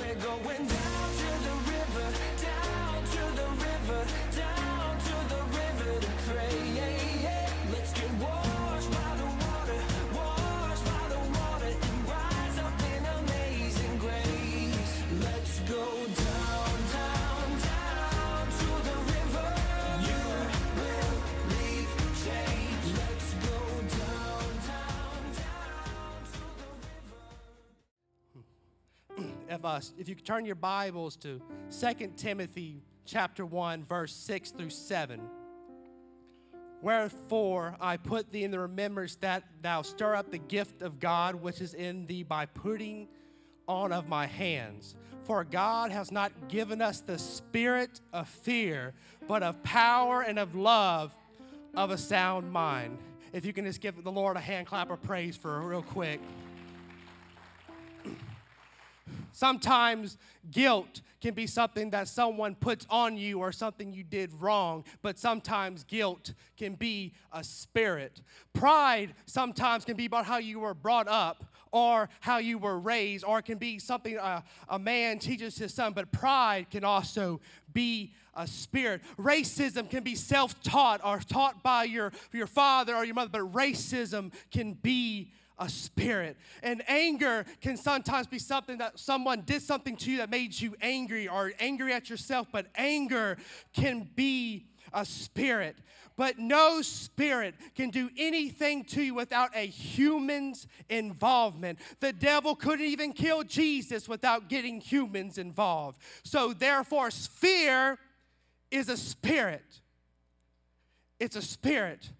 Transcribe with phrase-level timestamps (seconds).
[0.00, 0.77] We're going down
[29.62, 29.80] river.
[29.98, 31.40] if, you turn your Bibles to
[31.80, 35.20] 2 Timothy chapter 1, verse 6 through 7.
[36.80, 41.34] Wherefore I put thee in the remembrance that thou stir up the gift of God
[41.34, 43.08] which is in thee by putting
[43.66, 44.94] on of my hands.
[45.24, 48.94] For God has not given us the spirit of fear,
[49.26, 51.12] but of power and of love,
[51.74, 52.98] of a sound mind.
[53.32, 56.20] If you can just give the Lord a hand clap of praise for real quick.
[59.32, 60.16] Sometimes
[60.50, 65.18] guilt can be something that someone puts on you or something you did wrong, but
[65.18, 68.20] sometimes guilt can be a spirit.
[68.52, 73.24] Pride sometimes can be about how you were brought up or how you were raised,
[73.24, 77.40] or it can be something uh, a man teaches his son, but pride can also
[77.72, 79.02] be a spirit.
[79.18, 83.52] Racism can be self taught or taught by your, your father or your mother, but
[83.52, 86.36] racism can be a spirit.
[86.62, 90.74] And anger can sometimes be something that someone did something to you that made you
[90.80, 93.36] angry or angry at yourself, but anger
[93.72, 95.76] can be a spirit.
[96.16, 101.78] But no spirit can do anything to you without a human's involvement.
[102.00, 105.98] The devil couldn't even kill Jesus without getting humans involved.
[106.24, 107.98] So, therefore, fear
[108.72, 109.80] is a spirit.
[111.20, 112.10] It's a spirit.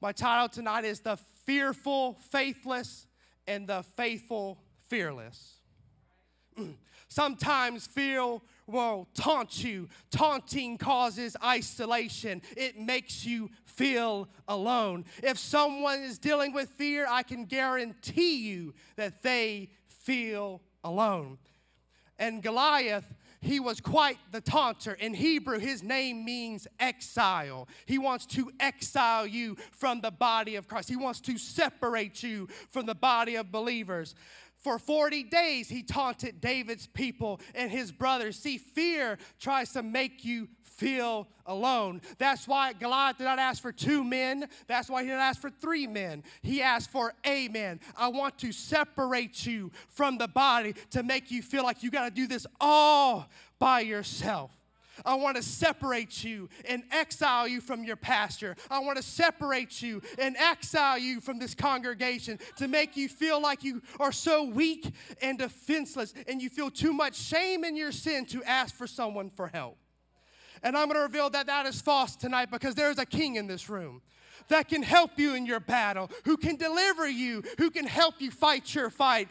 [0.00, 3.06] My title tonight is The Fearful Faithless
[3.46, 5.58] and the Faithful Fearless.
[7.08, 9.88] Sometimes fear will taunt you.
[10.10, 15.04] Taunting causes isolation, it makes you feel alone.
[15.22, 21.38] If someone is dealing with fear, I can guarantee you that they feel alone.
[22.18, 23.12] And Goliath,
[23.44, 24.94] he was quite the taunter.
[24.94, 27.68] In Hebrew, his name means exile.
[27.84, 32.48] He wants to exile you from the body of Christ, he wants to separate you
[32.70, 34.14] from the body of believers.
[34.64, 38.38] For 40 days, he taunted David's people and his brothers.
[38.38, 42.00] See, fear tries to make you feel alone.
[42.16, 44.48] That's why Goliath did not ask for two men.
[44.66, 46.24] That's why he didn't ask for three men.
[46.40, 47.78] He asked for a man.
[47.94, 52.04] I want to separate you from the body to make you feel like you got
[52.04, 54.50] to do this all by yourself.
[55.04, 58.56] I want to separate you and exile you from your pastor.
[58.70, 63.40] I want to separate you and exile you from this congregation to make you feel
[63.40, 64.90] like you are so weak
[65.22, 69.30] and defenseless and you feel too much shame in your sin to ask for someone
[69.30, 69.78] for help.
[70.62, 73.36] And I'm going to reveal that that is false tonight because there is a king
[73.36, 74.00] in this room
[74.48, 78.30] that can help you in your battle, who can deliver you, who can help you
[78.30, 79.28] fight your fight.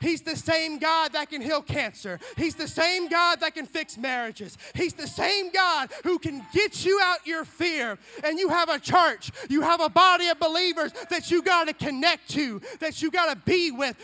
[0.00, 2.18] He's the same God that can heal cancer.
[2.36, 4.58] He's the same God that can fix marriages.
[4.74, 7.98] He's the same God who can get you out your fear.
[8.22, 11.74] And you have a church, you have a body of believers that you got to
[11.74, 13.96] connect to, that you got to be with.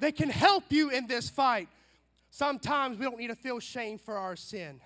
[0.00, 1.68] They can help you in this fight.
[2.30, 4.80] Sometimes we don't need to feel shame for our sin.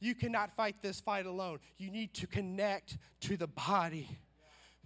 [0.00, 1.60] You cannot fight this fight alone.
[1.78, 4.18] You need to connect to the body.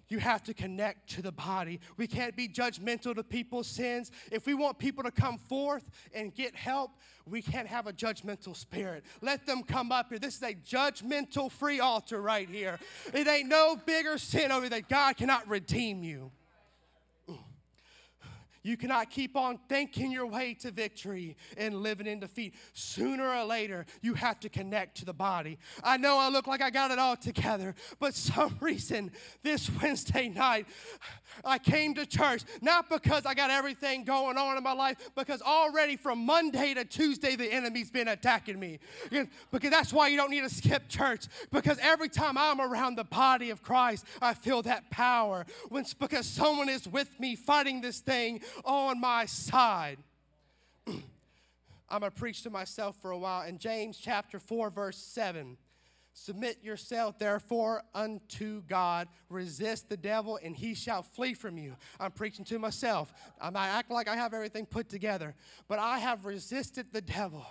[0.08, 1.80] You have to connect to the body.
[1.96, 4.10] We can't be judgmental to people's sins.
[4.30, 6.92] If we want people to come forth and get help,
[7.26, 9.04] we can't have a judgmental spirit.
[9.20, 10.18] Let them come up here.
[10.18, 12.78] This is a judgmental free altar right here.
[13.12, 16.30] It ain't no bigger sin over that God cannot redeem you.
[18.66, 22.52] You cannot keep on thinking your way to victory and living in defeat.
[22.72, 25.58] Sooner or later, you have to connect to the body.
[25.84, 29.12] I know I look like I got it all together, but some reason
[29.44, 30.66] this Wednesday night,
[31.44, 35.42] I came to church not because I got everything going on in my life, because
[35.42, 38.80] already from Monday to Tuesday, the enemy's been attacking me.
[39.52, 43.04] Because that's why you don't need to skip church, because every time I'm around the
[43.04, 45.46] body of Christ, I feel that power.
[45.68, 49.98] When, because someone is with me fighting this thing on my side.
[51.88, 53.46] I'm going to preach to myself for a while.
[53.46, 55.56] In James chapter 4, verse 7,
[56.14, 61.76] submit yourself therefore unto God, resist the devil, and he shall flee from you.
[62.00, 63.12] I'm preaching to myself.
[63.40, 65.34] I'm not acting like I have everything put together,
[65.68, 67.46] but I have resisted the devil.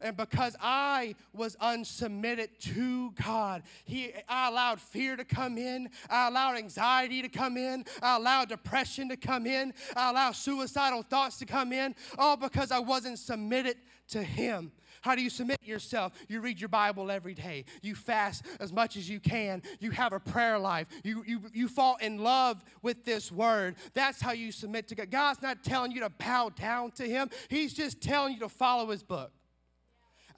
[0.00, 5.90] And because I was unsubmitted to God, he, I allowed fear to come in.
[6.08, 7.84] I allowed anxiety to come in.
[8.02, 9.72] I allowed depression to come in.
[9.96, 13.76] I allowed suicidal thoughts to come in, all because I wasn't submitted
[14.08, 14.72] to Him.
[15.00, 16.12] How do you submit yourself?
[16.28, 17.64] You read your Bible every day.
[17.82, 19.62] You fast as much as you can.
[19.80, 20.88] You have a prayer life.
[21.04, 23.76] You, you, you fall in love with this word.
[23.94, 25.10] That's how you submit to God.
[25.10, 28.90] God's not telling you to bow down to Him, He's just telling you to follow
[28.90, 29.32] His book.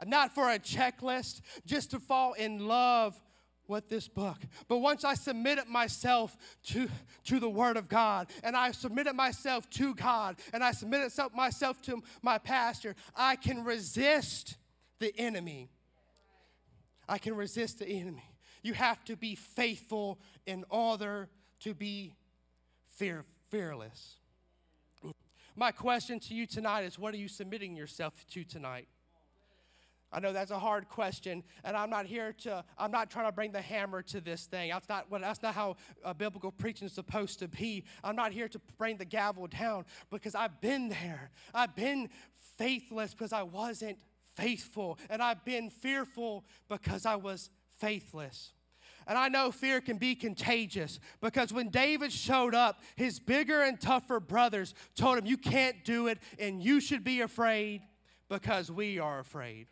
[0.07, 3.21] Not for a checklist, just to fall in love
[3.71, 4.39] with this book.
[4.69, 6.89] But once I submitted myself to,
[7.25, 11.81] to the Word of God, and I submitted myself to God, and I submitted myself
[11.83, 14.57] to my pastor, I can resist
[14.99, 15.71] the enemy.
[17.09, 18.25] I can resist the enemy.
[18.63, 21.29] You have to be faithful in order
[21.61, 22.17] to be
[22.97, 24.17] fear, fearless.
[25.57, 28.89] My question to you tonight is what are you submitting yourself to tonight?
[30.13, 33.33] I know that's a hard question, and I'm not here to, I'm not trying to
[33.33, 34.71] bring the hammer to this thing.
[34.71, 37.85] That's not, that's not how uh, biblical preaching is supposed to be.
[38.03, 41.31] I'm not here to bring the gavel down because I've been there.
[41.55, 42.09] I've been
[42.59, 43.99] faithless because I wasn't
[44.35, 48.53] faithful, and I've been fearful because I was faithless.
[49.07, 53.81] And I know fear can be contagious because when David showed up, his bigger and
[53.81, 57.83] tougher brothers told him, You can't do it, and you should be afraid
[58.29, 59.69] because we are afraid.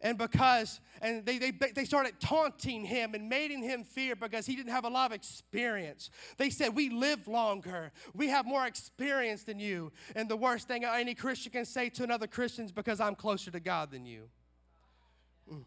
[0.00, 4.54] And because, and they, they, they started taunting him and making him fear because he
[4.54, 6.10] didn't have a lot of experience.
[6.36, 7.90] They said, We live longer.
[8.14, 9.92] We have more experience than you.
[10.14, 13.50] And the worst thing any Christian can say to another Christian is because I'm closer
[13.50, 14.28] to God than you.
[15.52, 15.64] Mm.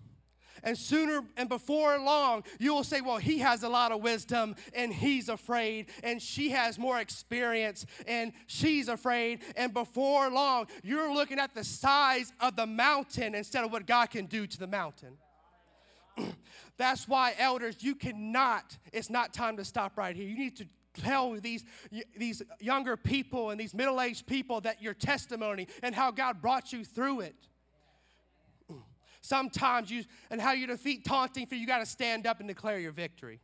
[0.64, 4.56] And sooner and before long, you will say, Well, he has a lot of wisdom
[4.74, 9.42] and he's afraid, and she has more experience and she's afraid.
[9.56, 14.10] And before long, you're looking at the size of the mountain instead of what God
[14.12, 15.18] can do to the mountain.
[16.78, 20.28] That's why, elders, you cannot, it's not time to stop right here.
[20.28, 21.64] You need to tell these,
[22.18, 26.74] these younger people and these middle aged people that your testimony and how God brought
[26.74, 27.36] you through it.
[29.22, 32.80] Sometimes you, and how you defeat taunting fear, you got to stand up and declare
[32.80, 33.40] your victory.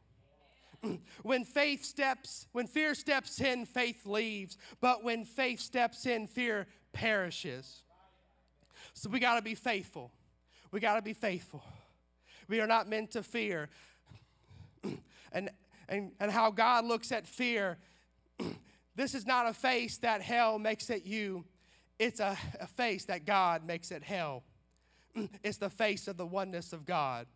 [1.23, 4.57] when faith steps, when fear steps in, faith leaves.
[4.81, 7.83] But when faith steps in, fear perishes.
[8.93, 10.11] So we got to be faithful.
[10.71, 11.63] We got to be faithful.
[12.47, 13.69] We are not meant to fear.
[15.31, 15.49] and,
[15.87, 17.77] and, and how God looks at fear,
[18.95, 21.45] this is not a face that hell makes at you,
[21.99, 24.43] it's a, a face that God makes at hell.
[25.43, 27.27] It's the face of the oneness of God.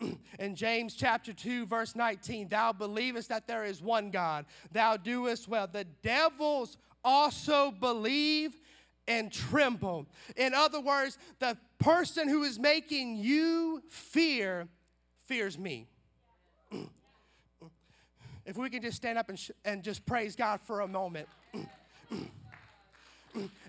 [0.38, 5.48] In James chapter 2, verse 19, thou believest that there is one God, thou doest
[5.48, 5.66] well.
[5.66, 8.52] The devils also believe
[9.08, 10.06] and tremble.
[10.36, 14.68] In other words, the person who is making you fear
[15.26, 15.88] fears me.
[18.46, 21.28] if we can just stand up and, sh- and just praise God for a moment.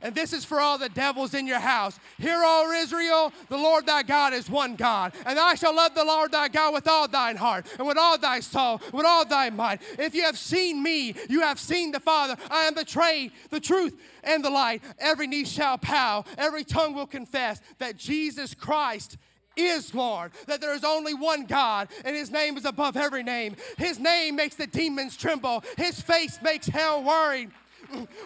[0.01, 1.99] And this is for all the devils in your house.
[2.17, 5.13] Hear, O Israel, the Lord thy God is one God.
[5.25, 8.17] And thou shalt love the Lord thy God with all thine heart, and with all
[8.17, 9.81] thy soul, with all thy might.
[9.97, 12.35] If you have seen me, you have seen the Father.
[12.49, 14.83] I am the trade, the truth, and the light.
[14.99, 19.17] Every knee shall bow, every tongue will confess that Jesus Christ
[19.55, 23.55] is Lord, that there is only one God, and His name is above every name.
[23.77, 27.51] His name makes the demons tremble, His face makes hell worried.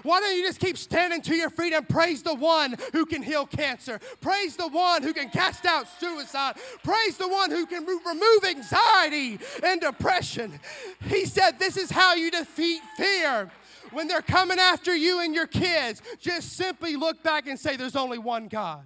[0.03, 3.21] Why don't you just keep standing to your feet and praise the one who can
[3.21, 3.99] heal cancer?
[4.21, 6.56] Praise the one who can cast out suicide.
[6.83, 10.59] Praise the one who can remove anxiety and depression.
[11.06, 13.51] He said, This is how you defeat fear.
[13.92, 17.95] When they're coming after you and your kids, just simply look back and say, There's
[17.95, 18.85] only one God.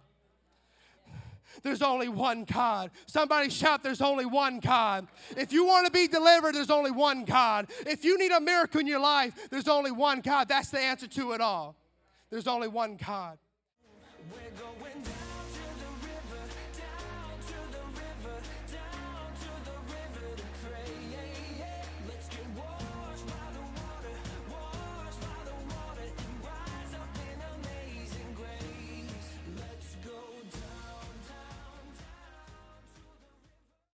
[1.64, 2.92] There's only one God.
[3.06, 5.08] Somebody shout, There's only one God.
[5.38, 7.68] If you want to be delivered, there's only one God.
[7.86, 10.48] If you need a miracle in your life, there's only one God.
[10.48, 11.76] That's the answer to it all.
[12.30, 13.38] There's only one God.